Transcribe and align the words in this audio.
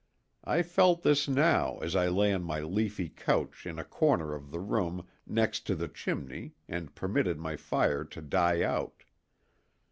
I 0.45 0.63
felt 0.63 1.03
this 1.03 1.27
now 1.27 1.77
as 1.77 1.95
I 1.95 2.07
lay 2.07 2.33
on 2.33 2.41
my 2.43 2.59
leafy 2.61 3.07
couch 3.07 3.67
in 3.67 3.77
a 3.77 3.83
corner 3.83 4.33
of 4.33 4.49
the 4.49 4.59
room 4.59 5.05
next 5.27 5.67
to 5.67 5.75
the 5.75 5.87
chimney 5.87 6.55
and 6.67 6.95
permitted 6.95 7.37
my 7.37 7.55
fire 7.55 8.03
to 8.05 8.21
die 8.23 8.63
out. 8.63 9.03